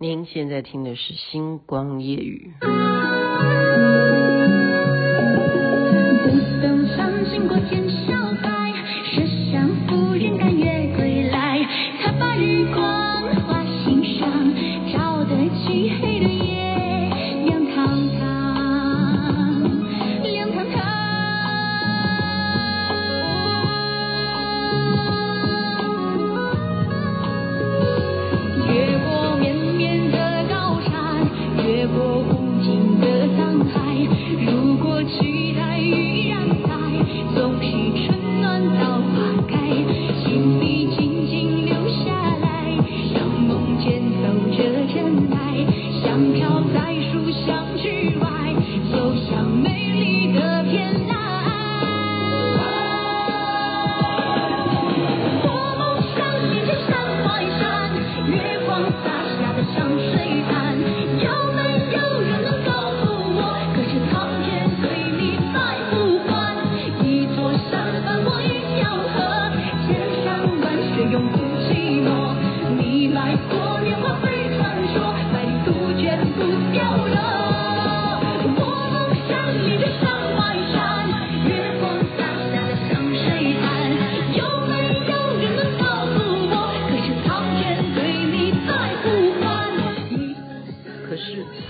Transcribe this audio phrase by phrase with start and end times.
[0.00, 2.54] 您现在听的是《星光夜语》。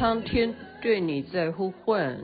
[0.03, 2.19] 苍天对你在呼唤，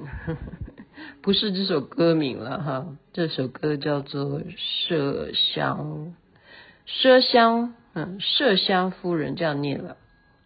[1.23, 4.41] 不是这首歌名了哈，这首歌叫做
[4.89, 6.13] 麝香，
[6.89, 9.97] 麝香，嗯，麝香夫人这样念了，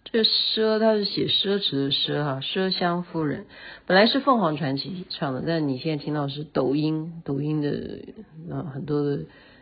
[0.04, 3.46] 这个奢它是写奢侈的奢哈，麝香夫人。
[3.86, 9.20] 本来是凤凰传奇唱的，但你现在听到是抖音，抖音的啊很多的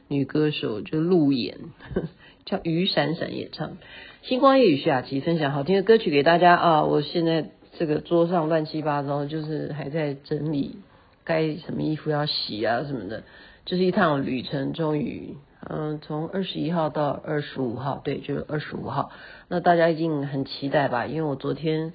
[0.09, 1.57] 女歌手就路演，
[2.47, 3.79] 叫于闪闪也唱，
[4.23, 7.53] 星光夜语徐雅琪分享好听的歌曲给大家啊，我现在。
[7.81, 10.81] 这个桌上乱七八糟，就是还在整理，
[11.25, 13.23] 该什么衣服要洗啊什么的，
[13.65, 19.11] 就是一趟旅程，终于，嗯，从二十一号到二十五号，对，就是二十五号。
[19.49, 21.07] 那大家一定很期待吧？
[21.07, 21.95] 因为我昨天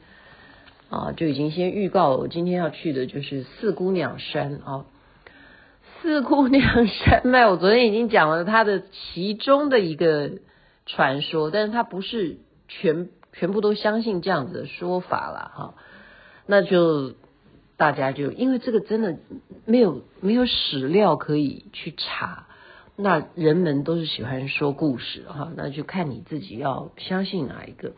[0.89, 4.87] 啊就已经先预告了，我今天要去的就是四姑娘山啊。
[6.01, 8.81] 四姑娘山脉，我昨天已经讲了它的
[9.13, 10.31] 其中的一个
[10.87, 13.09] 传说，但是它不是全。
[13.37, 15.73] 全部都相信这样子的说法了哈，
[16.45, 17.15] 那就
[17.77, 19.17] 大家就因为这个真的
[19.65, 22.47] 没有没有史料可以去查，
[22.95, 27.91] 那人们都是喜欢说故事哈，那就看你自己要相信哪一个。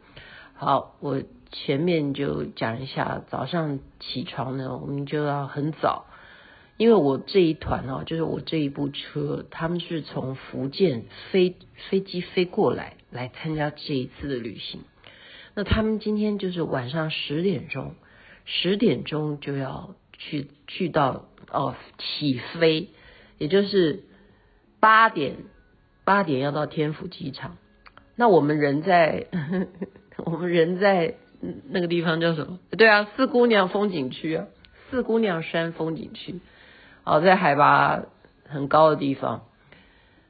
[0.55, 1.21] 好，我
[1.51, 6.07] 前面就讲一下，早上起床呢，我们就要很早，
[6.77, 11.55] 因为我这一团哦，就是我这一部车，他们是从福建飞
[11.89, 14.81] 飞机飞过来来参加这一次的旅行。
[15.57, 17.95] 那他们今天就是晚上十点钟，
[18.45, 22.89] 十点钟就要去去到哦起飞，
[23.39, 24.03] 也就是
[24.79, 25.37] 八点
[26.05, 27.57] 八点要到天府机场。
[28.15, 29.25] 那我们人在
[30.23, 31.15] 我们人在
[31.67, 32.59] 那个地方叫什么？
[32.77, 34.45] 对啊，四姑娘风景区啊，
[34.91, 36.39] 四姑娘山风景区，
[37.03, 38.03] 哦，在海拔
[38.47, 39.45] 很高的地方。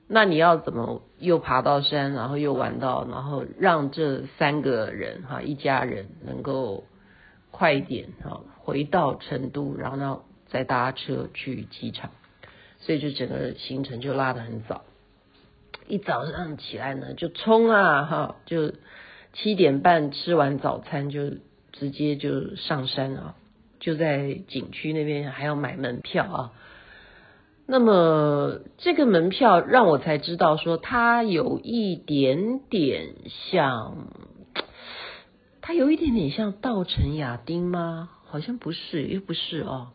[0.07, 6.83] 那你要怎么又爬到山，然后又玩到，然后让这三个人哈一家人能够
[7.51, 12.11] 快一点哈回到成都，然后呢再搭车去机场，
[12.79, 14.83] 所以就整个行程就拉得很早，
[15.88, 18.73] 一早上起来呢就冲啊哈，就
[19.33, 21.31] 七点半吃完早餐就
[21.72, 23.35] 直接就上山啊，
[23.79, 26.53] 就在景区那边还要买门票啊。
[27.69, 33.16] 那么这个门票让我才知道说，它有一点点
[33.51, 34.07] 像，
[35.59, 38.09] 它有一点点像稻城亚丁吗？
[38.25, 39.89] 好像不是，又不是哦，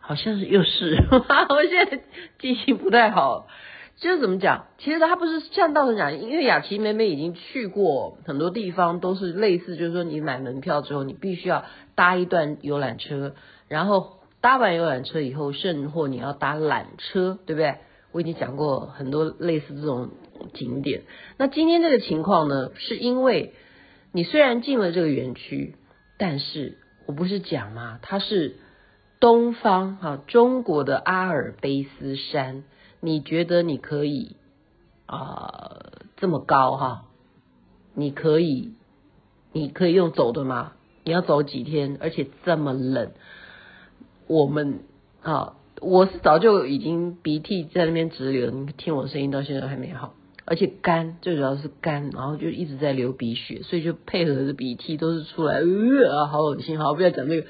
[0.00, 0.96] 好像是又是，
[1.50, 2.02] 我现在
[2.38, 3.48] 记性不太好。
[3.96, 4.66] 就是怎么讲？
[4.78, 11.64] 其实它不是像稻城亚丁，因为雅琪妹妹已经去过很多地方，都是类似，就是说你买门票之后，你必须要
[11.96, 13.34] 搭一段游览车，
[13.66, 14.21] 然后。
[14.42, 17.76] 搭完游览车以后，甚或你要搭缆车，对不对？
[18.10, 20.10] 我已经讲过很多类似这种
[20.52, 21.04] 景点。
[21.38, 23.54] 那今天这个情况呢，是因为
[24.12, 25.76] 你虽然进了这个园区，
[26.18, 28.00] 但是我不是讲吗？
[28.02, 28.56] 它是
[29.18, 32.64] 东方啊，中国的阿尔卑斯山。
[33.00, 34.36] 你觉得你可以
[35.06, 37.04] 啊、这么高哈？
[37.94, 38.74] 你可以，
[39.52, 40.72] 你可以用走的吗？
[41.04, 41.96] 你要走几天？
[42.00, 43.12] 而且这么冷。
[44.26, 44.80] 我们
[45.22, 50.14] 啊，我是早就已经鼻涕在那边直流，你听我声音到现在还没好。
[50.44, 57.46] 而且干，最主要是干，然后就一直在流鼻血，所以就配合着鼻涕都是出来，呃，好恶心，好，不要讲这个。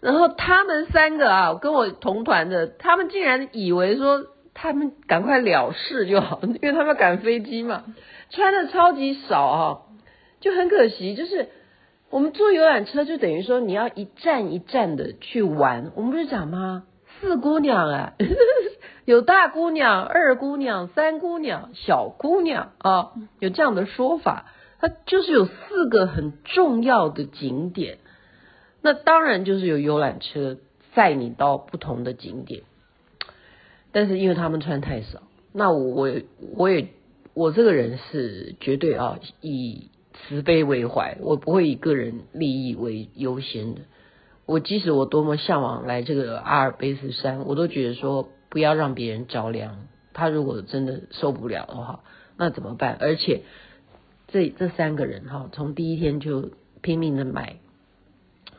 [0.00, 7.84] 然后他们三个啊，跟我同团的，他们竟然以为说他们赶快了事就好， 因为他们赶飞机嘛，
[8.30, 9.78] 穿的超级少啊，
[10.40, 11.14] 就很可惜。
[11.14, 11.48] 就是
[12.14, 15.90] 我们坐游览车，就等于说你要一站一站的去玩。
[15.96, 16.84] 我们不是讲吗？
[17.18, 18.12] 四姑娘啊。
[19.04, 24.52] 有大姑娘、二姑娘、三姑娘、小姑娘啊，有这样的说法。
[24.78, 27.98] 它就是有四个很重要的景点，
[28.80, 30.58] 那当然就是有游览车
[30.94, 32.62] 载你到不同的景点。
[33.90, 36.90] 但是因为他们穿太少，那我我也我也
[37.34, 39.90] 我这个人是绝对啊以
[40.28, 43.80] 慈悲为怀，我不会以个人利益为优先的。
[44.46, 48.28] 我即使我多么向往来这个阿尔卑斯山，我都觉得说。
[48.50, 52.04] 不要让别人着凉，他如果真的受不了的话，
[52.36, 52.96] 那怎么办？
[53.00, 53.42] 而且
[54.28, 57.56] 这这三个人哈，从第一天就拼命的买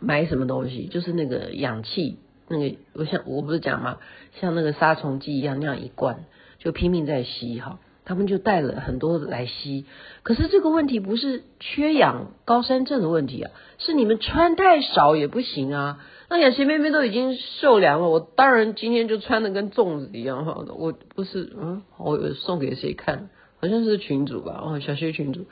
[0.02, 2.20] 买什么东西，就是那个氧气，
[2.50, 4.00] 那个我想我不是讲嘛？
[4.42, 6.26] 像那个杀虫剂一样那样一罐，
[6.60, 7.80] 就拼命在吸哈。
[8.06, 9.86] 他们就带了很多来吸，
[10.24, 16.00] 可是这个问题不是缺氧高山症的问题啊，是你们穿太少也不行啊。
[16.30, 20.66] 那雅琪妹妹都已经受凉了，我当然今天就穿的跟粽子一样哈。
[20.78, 23.30] 我不是嗯，我送给谁看？
[23.62, 25.46] 好像是群主吧，哦，小学群主，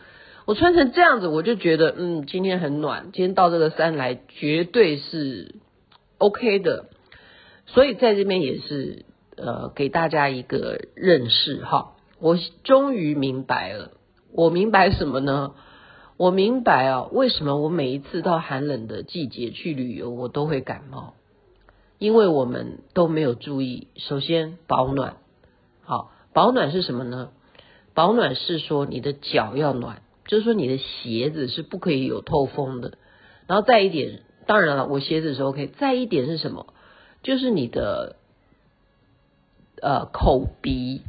[0.45, 5.55] 我穿成这样子，我就觉得嗯，今天很暖，今天到这个山来绝对是
[6.17, 6.85] OK 的。
[7.65, 9.05] 所以在这边也是
[9.37, 11.93] 呃，给大家一个认识哈。
[12.23, 13.91] 我终于明白了，
[14.31, 15.55] 我明白什么呢？
[16.15, 21.15] 我明白啊，为什么我每一次到寒冷的季节去旅游，我都会感冒？
[21.97, 23.89] 因为我们都没有注意。
[23.97, 25.17] 首先保暖，
[25.81, 27.31] 好，保暖是什么呢？
[27.93, 32.97] 保暖是说你的脚要暖，就是说你的鞋子是不可以有透风的。
[33.47, 35.67] 然后再一点，当然了，我鞋子是 OK。
[35.77, 36.67] 再一点是什么？
[37.21, 38.15] 就是你的
[39.81, 41.01] 呃口鼻。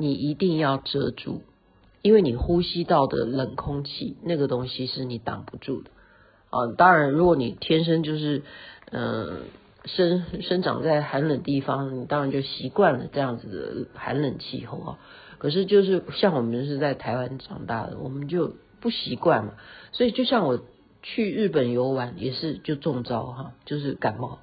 [0.00, 1.42] 你一定要遮住，
[2.00, 5.90] 因为你呼吸道的冷空气，那个东西是你挡不住的
[6.48, 6.72] 啊。
[6.76, 8.42] 当然，如果你天生就是
[8.90, 9.42] 嗯、
[9.84, 14.98] 生生长在寒冷地方，你当然就习惯了这样子的寒冷气候啊。
[15.38, 19.52] 可是就是像我们是在台湾长大的，我们就不习惯嘛。
[19.92, 20.60] 所以就像我
[21.02, 24.38] 去日本游玩也是就中招哈，就是感冒，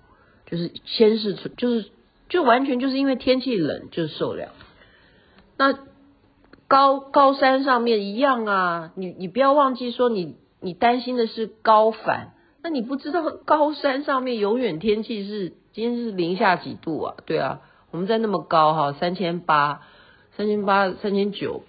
[0.46, 1.90] 就是先是就是
[2.30, 4.52] 就完全就是因为天气冷就受凉。
[5.58, 5.78] 那
[6.68, 17.16] 高高山上面一样啊，你你不要忘记说你你担心的是高反，那你不知道高山上面永远天气是今天是零下几度啊？
[17.26, 17.62] 对啊，
[17.92, 19.82] 我们在那么高哈，三千八、
[20.36, 21.64] 三千八、三千九，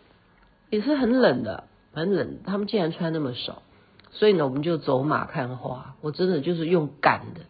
[0.68, 1.64] 也是很冷的，
[1.94, 2.40] 很冷。
[2.44, 3.62] 他们竟然穿那么少，
[4.10, 5.94] 所以呢，我们就走马看花。
[6.00, 7.42] 我真的就是用赶的，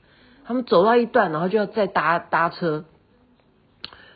[0.45, 2.85] 他们走到一段，然后就要再搭搭车，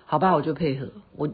[0.04, 1.30] 好吧，我就配合我。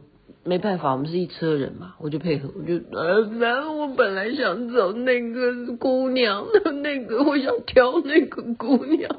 [0.48, 6.46] 没办法，我们是一车人嘛，我就配合，我就呃，然后我本来想走那个姑娘，
[6.82, 9.14] 那个 我想挑那个姑娘，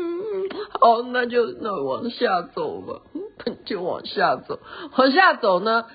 [0.78, 3.00] 好，那就那往下走吧，
[3.64, 4.60] 就往下走，
[4.98, 5.86] 往下走呢，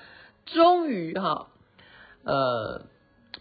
[0.46, 1.46] 终于哈，
[2.24, 2.82] 呃，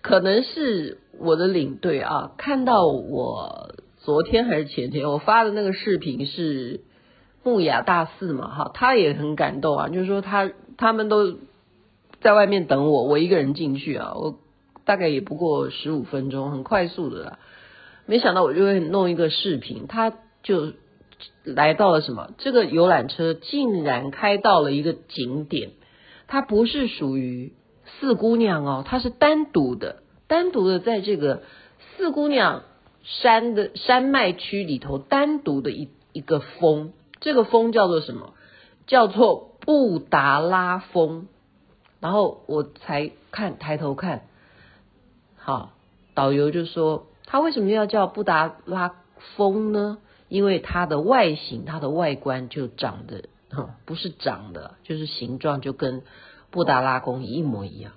[0.04, 6.82] 可能是我的领队啊，看到我昨天还是前天我发的那个视频是
[7.42, 10.52] 木雅大四嘛，哈，他也很感动啊，就是说他。
[10.78, 11.38] 他们都
[12.22, 14.40] 在外面等我，我一个人进去啊，我
[14.84, 17.40] 大概也不过十五分钟，很快速的啦。
[18.06, 20.14] 没想到我就会弄一个视频，他
[20.44, 20.74] 就
[21.44, 22.32] 来到了什么？
[22.38, 25.72] 这个游览车竟然开到了一个景点，
[26.28, 27.54] 它不是属于
[27.86, 31.44] 四姑娘哦，它是单独的，单独的在这个
[31.98, 32.64] 四姑娘
[33.04, 36.92] 山的山脉区里头单独的一一个峰，
[37.22, 38.34] 这个峰叫做什么？
[38.88, 39.55] 叫做。
[39.66, 41.28] 布达拉峰，
[42.00, 44.28] 然后我才看抬头看，
[45.36, 45.72] 好，
[46.14, 48.96] 导游就说他为什么要叫布达拉
[49.36, 49.98] 峰呢？
[50.28, 53.26] 因为它的外形，它的外观就长得，
[53.86, 56.02] 不是长的，就是形状就跟
[56.50, 57.94] 布达拉宫一模一样。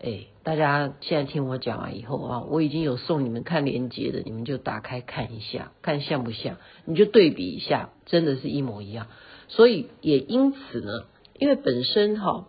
[0.00, 6.56] 哎，大家现在听我讲完以后啊，我已经有送你们看链接的，你们就打开看一下，看像不像？
[6.84, 9.06] 你就对比一下，真的是一模一样。
[9.54, 11.04] 所以也因此呢，
[11.38, 12.46] 因为本身哈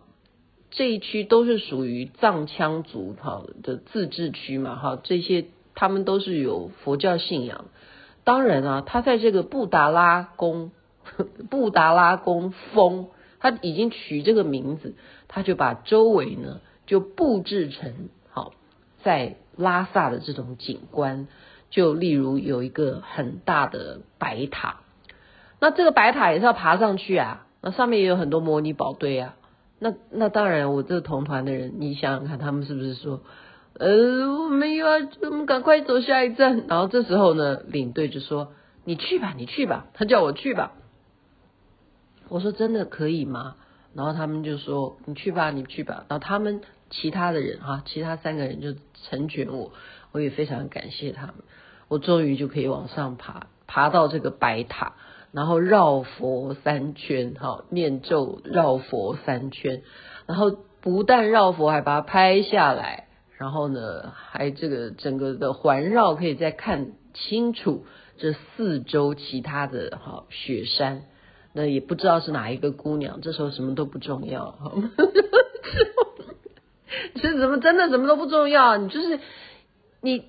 [0.70, 5.44] 这一区都是属于藏羌族哈的自治区嘛哈，这些
[5.74, 7.66] 他们都是有佛教信仰。
[8.24, 10.72] 当然啊，他在这个布达拉宫
[11.50, 13.08] 布达拉宫峰，
[13.38, 14.94] 他已经取这个名字，
[15.28, 18.54] 他就把周围呢就布置成好
[19.02, 21.28] 在拉萨的这种景观，
[21.68, 24.80] 就例如有一个很大的白塔，
[25.64, 29.34] 那这个白塔也是要爬上去啊，那上面也有很多模拟宝堆啊，
[29.78, 33.22] 那那当然我这个同团的人，你想想看，他们是不是说，
[33.78, 38.52] 呃，我们又要我们赶快走下一站，然后这时候呢，领队就说
[38.84, 40.72] 你去吧，你去吧，他叫我去吧，
[42.28, 43.56] 我说真的可以吗？
[43.94, 48.74] 然后他们就说：“你去吧，你去吧。”然后他们其他的人哈，其他三个人就
[49.08, 49.72] 成全我，
[50.12, 51.36] 我也非常感谢他们。
[51.88, 54.94] 我终于就可以往上爬，爬到这个白塔，
[55.34, 59.82] 然后绕佛三圈，哈，念咒绕佛三圈，
[60.26, 67.84] 然后不但绕佛，还把它拍下来，然后呢，还这个整个的环绕可以再看清楚
[68.16, 71.02] 这四周其他的哈雪山。
[71.52, 74.72] 那也不知道是哪一个姑娘，这时候什么都不重要，哈
[77.16, 78.76] 这怎么真的什么都不重要？
[78.76, 79.18] 你就是
[80.00, 80.24] 你，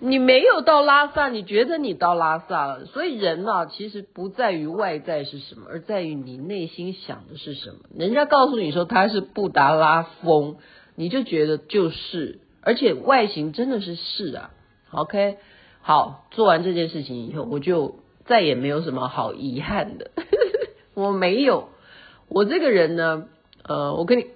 [0.00, 2.86] 你没有到拉萨，你觉得你到拉萨了。
[2.86, 7.76] 所以人啊，其实不在于外在是什么，而在于你内心想的是什么。
[7.94, 10.56] 人家告诉你说他是布达拉宫，
[10.96, 14.50] 你就觉得就是，而且外形真的是是啊。
[14.90, 15.36] OK，
[15.82, 17.96] 好，做完这件事情以后，我就。
[18.26, 20.12] 再也没有什么好遗憾的，
[20.94, 21.70] 我没有。
[22.28, 23.24] 我这个人呢，
[23.64, 24.26] 呃，我跟你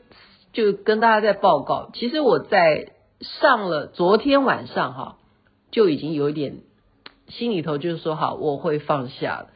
[0.53, 2.89] 就跟大家在报告，其实我在
[3.21, 5.19] 上了昨天晚上哈，
[5.75, 6.59] 就已经有一点
[7.27, 9.49] 心里头就是说好，我会放下了。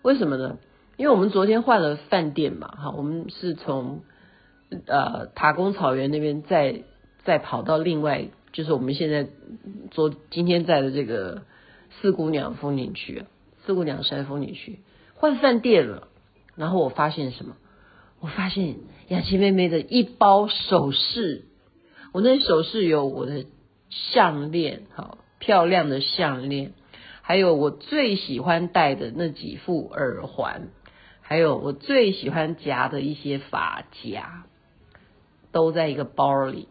[0.00, 0.56] 为什么呢？
[0.96, 4.00] 因为我们昨天换了饭店嘛，哈，我们是从
[4.86, 6.84] 呃塔公草原那边再
[7.22, 9.28] 再跑到另外，就是我们现在
[9.90, 11.42] 昨今天在的这个
[12.00, 13.24] 四姑娘风景区。
[13.66, 14.78] 四姑娘山风景区
[15.14, 16.08] 换饭店了，
[16.56, 17.56] 然后我发现什么？
[18.20, 18.76] 我发现
[19.08, 21.44] 雅琪妹妹的一包首饰，
[22.12, 23.44] 我那首饰有我的
[23.90, 26.72] 项链，好漂亮的项链，
[27.22, 30.68] 还有我最喜欢戴的那几副耳环，
[31.20, 34.44] 还有我最喜欢夹的一些发夹，
[35.52, 36.68] 都在一个包里，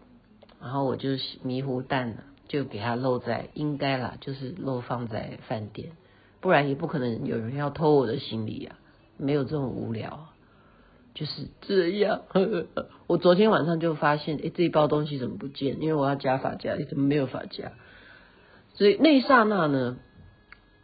[0.61, 1.09] 然后我就
[1.43, 5.91] 迷糊蛋了，就给它漏在，应该啦，就是漏放在饭店。
[6.39, 8.77] 不然也不可能有人要偷我的行李呀，
[9.17, 10.27] 没有这么无聊，
[11.13, 12.21] 就是这样。
[13.07, 15.81] 我昨天晚上就发现，哎，这一包东西怎么不见？
[15.81, 17.71] 因为我要夹发夹，怎么没有发夹？
[18.77, 19.97] 所以那一刹那呢，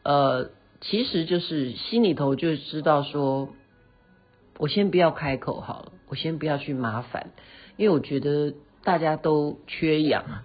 [0.04, 0.50] 呃，
[0.82, 3.50] 其实就是心里头就知道说，
[4.58, 7.30] 我先不要开口好了，我先不要去麻烦，
[7.78, 10.26] 因为我觉得大家都缺氧。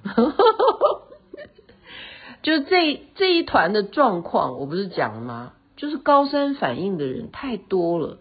[2.43, 5.55] 就这这一团的状况，我不是讲了吗？
[5.77, 8.19] 就是高山反应的人太多了。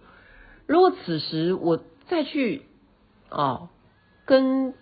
[0.66, 2.64] 如果此时我再去
[3.30, 3.70] 哦，
[4.26, 4.74] 跟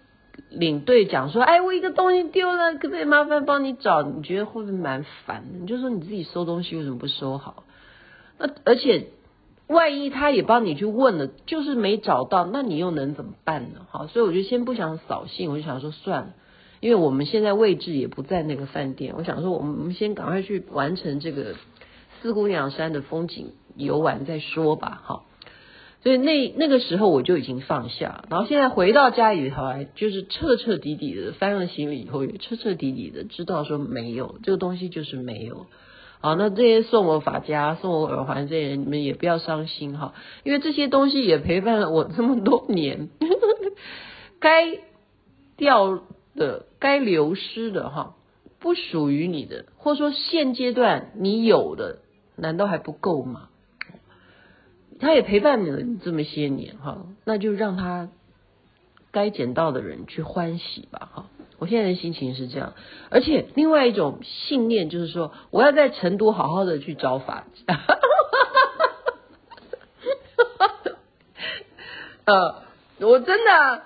[0.49, 4.03] 领队讲说，哎，我一个东西丢了，可不可以麻烦帮你找？
[4.03, 5.59] 你觉得会不会蛮烦的？
[5.59, 7.63] 你就说你自己收东西为什么不收好？
[8.37, 9.07] 那而且
[9.67, 13.81] 万一他也帮你去问了，就是没找到，那你又能怎么办呢？
[13.89, 16.33] 好，所以我就先不想扫兴，我就想说算了。
[16.81, 21.55] 因为我们现在位置也不在那个饭店，我想说，我们先赶快去完成这个
[22.21, 25.25] 四姑娘山的风景游玩再说吧，好。
[26.05, 35.65] 所以那那个时候我就已经放下，然后现在回到家里头来，就是彻彻底底的翻了行李以后，也彻彻底底的知道说没有这个东西就是没有。
[36.21, 43.09] 好，那这些送我发夹、送我耳环这些人，你们也不要伤心哈，因为这些东西也陪伴了我这么多年，
[44.39, 44.77] 该
[45.57, 46.03] 掉。
[46.37, 48.17] 的该流失的哈，
[48.59, 51.99] 不属于你的，或者说现阶段你有的，
[52.35, 53.47] 难道还不够吗？
[54.99, 58.09] 他也陪伴你了这么些年哈，那就让他
[59.11, 61.25] 该捡到的人去欢喜吧哈。
[61.59, 62.73] 我现在的心情是这样，
[63.09, 67.45] 而且另外一种信念就是说，我要在成都好好的去找法。
[72.25, 72.63] 呃，
[72.99, 73.83] 我真的。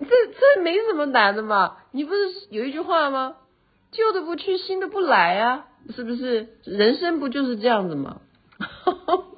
[0.00, 2.18] 这这没什么难的嘛，你不是
[2.50, 3.36] 有一句话吗？
[3.92, 6.48] 旧的不去，新的不来啊，是不是？
[6.64, 8.20] 人生不就是这样子吗？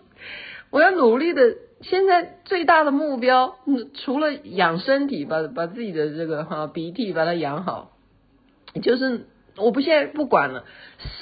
[0.70, 3.56] 我要努力的，现在最大的目标，
[3.94, 7.92] 除了养身体，把把自己的这个哈鼻涕把它养好，
[8.82, 10.64] 就是我不现在不管了，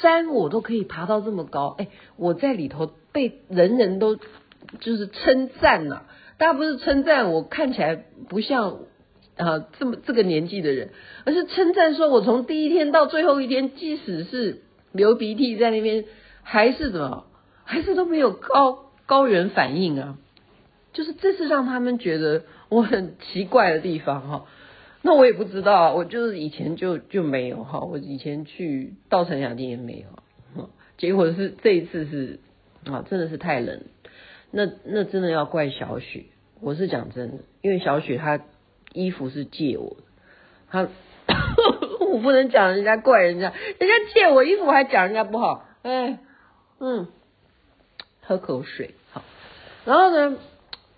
[0.00, 6.06] 山我都可以爬到这么高，哎，我在里头被人人都就是称赞了，
[6.38, 7.96] 大家不是称赞我看起来
[8.28, 8.78] 不像。
[9.36, 10.90] 啊，这么这个年纪的人，
[11.24, 16.04] 而是称赞说，我从第一天到最后一天，即使是流鼻涕在那边，
[16.44, 17.24] 还是怎么，
[17.64, 20.18] 还是都没有高高原反应啊，
[20.92, 24.46] 就是这是让他们觉得我很奇怪的地方哈。
[25.02, 30.04] 那我也不知道，我就是以前就就没有哈，我以前去稻城亚丁也没
[30.56, 32.40] 有，结果是这一次是
[32.86, 33.82] 啊，真的是太冷，
[34.50, 36.24] 那那真的要怪小雪，
[36.62, 38.40] 我是讲真的，因为小雪她
[38.94, 40.04] 衣服是借我的，
[40.70, 40.88] 她
[42.08, 46.18] 我不能讲人家怪人家，人家借我衣服我还讲人家不好，哎，
[46.80, 47.08] 嗯，
[48.26, 49.22] 喝口水好，
[49.84, 50.38] 然后呢，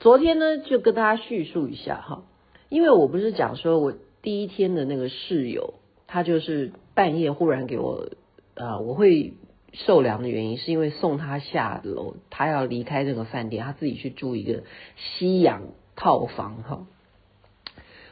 [0.00, 2.22] 昨天呢就跟大家叙述一下哈。
[2.68, 3.92] 因为我不是讲说，我
[4.22, 5.74] 第一天的那个室友，
[6.06, 8.08] 他就是半夜忽然给我，
[8.54, 9.34] 呃，我会
[9.72, 14.62] 受凉的原因，是因为送他下楼，他要离开这个饭店，他自己去住一个
[14.96, 15.62] 西洋
[15.94, 16.86] 套房哈。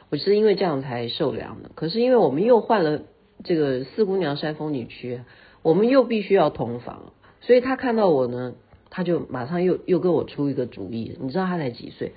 [0.09, 3.01] 我是因为这样才受凉的，可是因为我们又换了
[3.43, 5.21] 这个四姑娘山风景区，
[5.63, 8.53] 我们又必须要同房，所以他看到我呢，
[8.95, 11.17] 他就马上又又给我出一个主意。
[11.19, 12.13] 你知道他才几岁？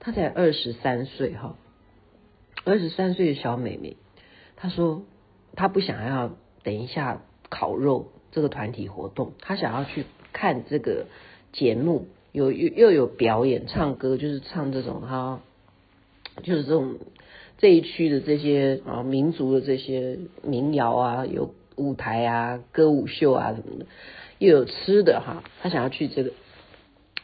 [0.00, 1.56] 他才二十三岁哈。
[2.64, 3.98] 二十三岁的小妹妹，
[4.56, 5.02] 她说
[5.54, 7.20] 她不想要等一下
[7.50, 11.06] 烤肉这个团体活动，她想要去看这个
[11.52, 15.42] 节目，有又又有表演唱歌，就是唱这种哈，
[16.42, 16.94] 就是这种
[17.58, 23.86] 这一区的这些啊民族的这些民谣啊，有舞台啊歌舞秀啊什么的，
[24.42, 26.32] 又有吃的哈，他想要去这个。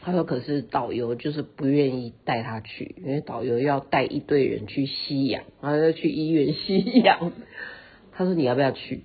[0.01, 7.33] 他说：“可是导游就是不愿意带他去，因为导游要带一堆人去吸氧，然后要去医院吸氧。
[8.13, 9.03] ”他说：“你要不要去？”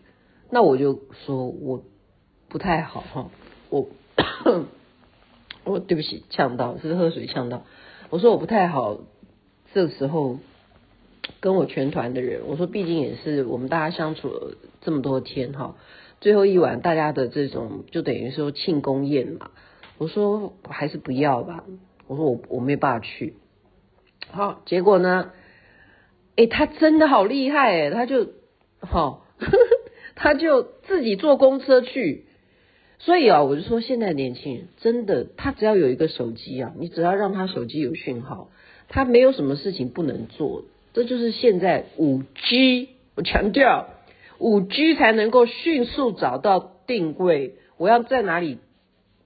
[0.50, 1.82] 那我就说：“我
[2.48, 3.30] 不太好哈，
[3.70, 3.88] 我
[5.64, 7.64] 我对不起，呛到是喝水呛到。”
[8.10, 9.00] 我说：“我不太好，
[9.74, 10.38] 这时候
[11.40, 15.74] 跟我全团的人，我说毕竟也是我们大家相处了这么多天哈，
[16.24, 19.50] 最后一晚大家的这种就等于说庆功宴嘛。”
[19.98, 21.64] 我说还是不要吧。
[22.06, 23.34] 我说我我没办法去。
[24.30, 25.32] 好，结果呢？
[26.36, 28.28] 哎，他真的好厉害哎，他就
[28.80, 29.26] 好，
[30.16, 32.24] 他就自己坐公车去。
[32.98, 38.48] 所以啊，我就说现在年轻人真的，他只要有一个手机啊，你只要让他手机有讯号，
[38.88, 40.64] 他没有什么事情不能做。
[40.94, 43.90] 这就是现在五 G，我强调
[44.44, 48.58] 五 G 才能够迅速找到定位，我要在哪里。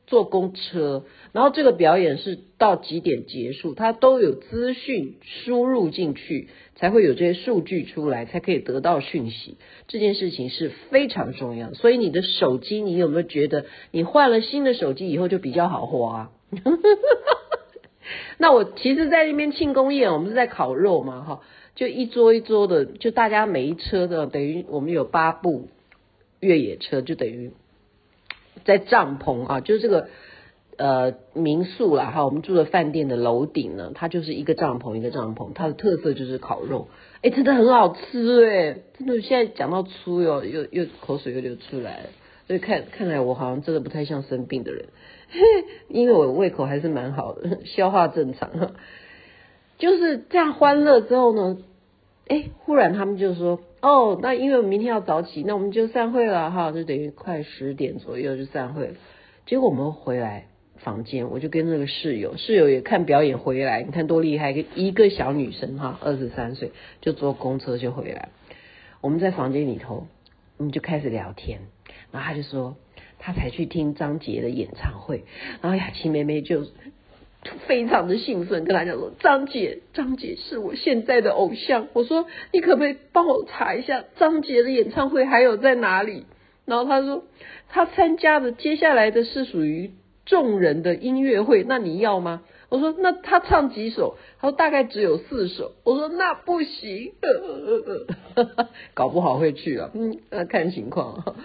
[0.07, 9.59] 坐公车，然后这个表演是到几点结束，它都有资讯输入进去，才会有这些数据出来，才可以得到讯息。
[9.87, 16.31] 这件事情是非常重要，所以你的手机，你有没有觉得你换了新的手机以后就比较好花？
[18.39, 21.41] 那我其实，在那边庆功宴，我们是在烤肉嘛，哈，
[21.79, 25.69] 就一桌一桌的，就大家每一车的，等于我们有八部
[26.41, 27.53] 越野车，就等于。
[28.65, 30.09] 在帐篷啊，就是这个
[30.77, 36.89] 呃民宿啦哈，我们住的饭店的楼顶呢，它就是一个帐篷一个帐篷，它的特色就是烤肉，
[37.23, 41.99] 哎，真的很好吃哎，真的现在讲到粗哟，又又口水又流出来。
[41.99, 42.07] 了，
[42.49, 44.87] 所以看看来我好像真的不太像生病的人，
[45.89, 48.51] 因为我胃口还是蛮好的，消化正常，
[49.79, 51.59] 就是这样欢乐之后呢，
[52.27, 53.61] 哎，忽然他们就说。
[53.81, 58.95] 哦，那因为我明天要早起，那我们就散会了哈，就等于快十点左右就散会了。
[59.47, 60.47] 结果我们回来
[60.79, 68.31] 房间，我就跟那个室友，室友也看表演回来，你看多厉害，一个小女生哈，二十三岁就坐公车就回来。
[69.01, 70.09] 我们在房间里头，
[70.57, 71.61] 我们就开始聊天，
[72.11, 72.75] 然后他就说
[73.21, 75.23] 他才去听张杰的演唱会，
[75.63, 76.67] 然后雅琪妹妹就。
[77.67, 86.27] 非常的兴奋，跟他讲说：“张杰，张杰是我现在的偶像。”我说：“你可不可以帮我查一下张杰的演唱会还有在哪里？”
[86.67, 87.25] 然后他说
[87.71, 89.93] ：“他参加的接下来的是属于
[90.27, 97.13] 众人的音乐会，那你要吗？”我说：“那他唱几首？”他说：“大概只有四首。”我说：“那不行，
[98.93, 101.37] 搞不好会去啊。”嗯，那看情况。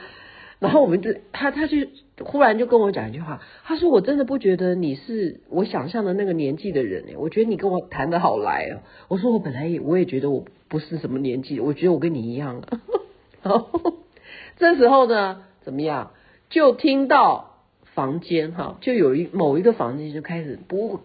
[0.63, 1.75] 然后我们就他他就
[2.23, 8.79] 忽然就跟我讲一句话，他说，我真的不觉得你是我想象的那个年纪的人，我觉得你跟我谈得好来哦。
[9.09, 12.63] 我说我本来也我也觉得我不是什么年纪，我觉得我跟你一样。
[13.41, 13.97] 然 后
[14.55, 16.11] 这时候呢，怎么样？
[16.49, 17.57] 就听到
[17.93, 21.01] 房间哈，就有一某一个房间就开始不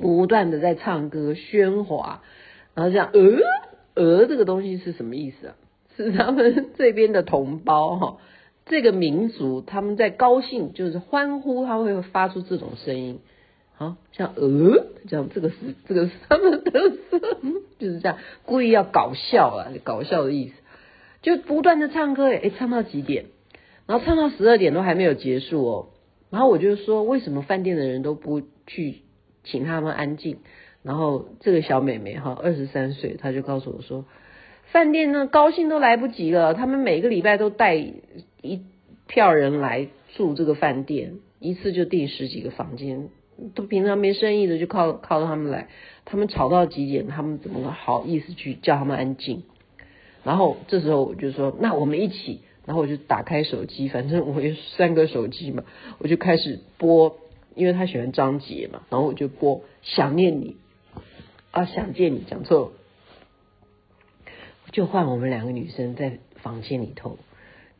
[0.00, 2.22] 不断的在唱歌喧哗，
[2.74, 3.20] 然后这样呃
[4.02, 5.54] 呃这个东西是什么意思啊？
[5.94, 8.16] 是他们这边的同胞哈。
[8.68, 13.20] 这个民族他们在高兴，就是欢呼，他会发出这种声音，
[13.74, 16.70] 好像呃，这样这个是这个是他们的，
[17.78, 20.54] 就是这样故意要搞笑啊，搞笑的意思，
[21.22, 23.26] 就不断的唱歌，诶，唱到几点？
[23.86, 25.88] 然后唱到十二点都还没有结束哦。
[26.30, 28.96] 然后我就说，为什么饭店的人都不去
[29.44, 30.40] 请他们安静？
[30.82, 34.04] 然后这个小妹妹哈，二十三岁，她就告诉我说，
[34.72, 38.62] 饭店呢高兴都来不及了，他们每个礼拜都带一
[39.06, 43.08] 票人来住这个饭店，一次就订十几个房间，
[43.54, 45.68] 都平常没生意的就靠靠他们来，
[46.04, 49.42] 他们吵到极点，他们怎么好意思去叫他们安静？
[50.24, 55.64] 然后这时候我就说，那我们一起，然后我就打开手机，反正我有三个手机嘛，
[55.98, 57.16] 我就开始播，
[57.54, 60.56] 因为他喜欢张杰嘛，然后我就播想念你
[61.52, 62.72] 啊，想见你，讲错了，
[64.72, 67.18] 就换我们两个女生在房间里头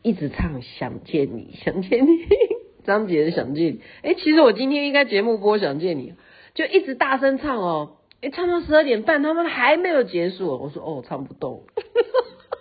[0.03, 2.27] 一直唱想见你，想见你，
[2.85, 6.15] 张杰的想见你，哎，其实我今天应该节目播想见你，
[6.55, 7.97] 就一直大声唱哦。
[8.21, 10.49] 哎，唱到十二点半，他们还没有结束。
[10.61, 11.63] 我说哦，唱不动，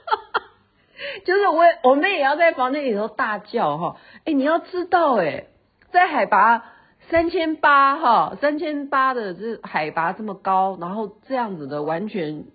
[1.26, 3.98] 就是我我们也要在房间里头大叫哈。
[4.26, 5.46] 哎，你要知道，哎，
[5.92, 6.64] 在海拔
[7.10, 12.46] 三千八哈，三千八的这海拔这么高，然后这样子的完全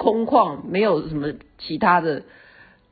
[0.00, 2.22] 空旷，没有什么其他的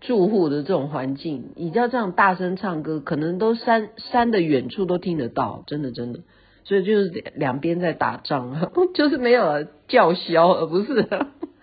[0.02, 6.20] 住户的这种环境，你要这样大声唱歌，可能都山山的远处都听得到，真的真的。
[6.64, 11.08] 所以就是两边在打仗， 就是没有叫嚣，而不是，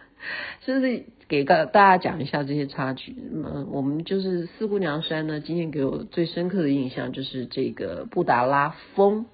[0.66, 3.16] 就是给大大家讲一下这些插曲。
[3.32, 9.28] 嗯，我们就是四姑娘山呢，今天给我最深刻的印象就是这个布达拉峰。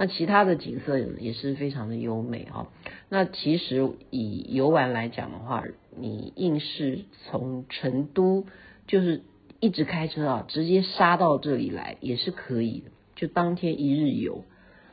[0.00, 2.68] 那其他的景色也是非常的优美哈。
[3.08, 5.64] 那其实以游玩来讲的话，
[5.96, 8.46] 你硬是从成都
[8.86, 9.22] 就是
[9.58, 14.44] 一直开车啊，直接杀到这里来也是可以的，就当天一日游。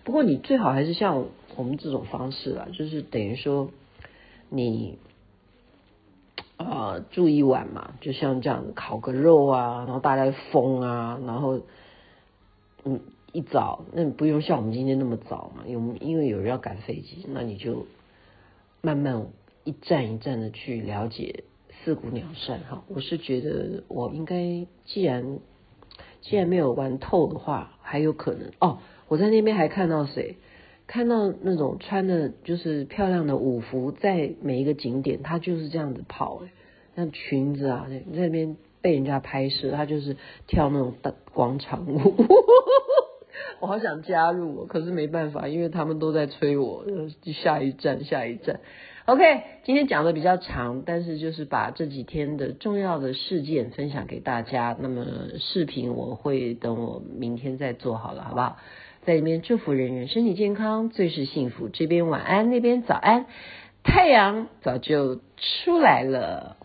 [0.03, 3.69] 不过你最好还是像我们这种方式啦，就是等于说
[4.49, 4.97] 你
[6.57, 11.61] 啊、住一晚嘛，就像这样烤个肉啊，然后大家疯啊，然后
[12.83, 13.01] 嗯
[13.35, 17.85] 一早那不用像我们今天那么早嘛，因为因为有人要赶飞机，那你就
[18.81, 19.27] 慢慢
[19.65, 21.43] 一站一站的去了解
[21.83, 22.83] 四姑娘山哈。
[22.87, 25.39] 我是觉得我应该既然
[26.21, 28.79] 既然没有玩透的话，还有可能哦。
[29.09, 30.37] 我在那边还看到谁？
[30.87, 36.51] 看到那种穿的就是漂亮的舞服，在每一个景点，他就是这样子跑，哎，
[36.95, 40.15] 像裙子啊，在那边被人家拍摄，他就是
[40.47, 41.99] 跳那种大广场舞。
[43.59, 46.85] 我好想加入，可是没办法，因为他们都在催我，
[47.41, 48.59] 下一站，下一站。
[49.05, 49.21] OK，
[49.63, 54.75] 今天讲的比较长，但是就是把这几天的重要的事件分享给大家。
[54.79, 55.05] 那么
[55.39, 58.57] 视频我会等我明天再做好了，好不好？
[59.03, 61.69] 在里面祝福人人身体健康，最是幸福。
[61.69, 63.27] 这边晚安，那边早安，
[63.83, 66.57] 太阳早就出来了。